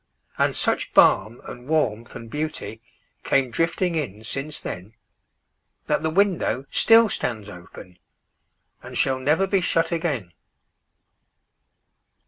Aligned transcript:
And 0.39 0.55
such 0.55 0.95
balm 0.95 1.41
and 1.45 1.67
warmth 1.67 2.15
and 2.15 2.27
beautyCame 2.27 3.51
drifting 3.51 3.93
in 3.93 4.23
since 4.23 4.59
then, 4.59 4.95
That 5.85 6.01
the 6.01 6.09
window 6.09 6.65
still 6.71 7.07
stands 7.07 7.49
openAnd 7.49 7.97
shall 8.95 9.19
never 9.19 9.45
be 9.45 9.61
shut 9.61 9.91
again. 9.91 10.33